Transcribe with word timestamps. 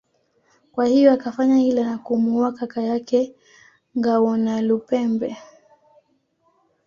Kwa 0.71 0.85
hiyo 0.85 1.11
akafanya 1.11 1.57
hila 1.57 1.83
na 1.83 1.97
kumuua 1.97 2.51
kaka 2.53 2.81
yake 2.81 3.35
Ngawonalupembe 3.99 5.37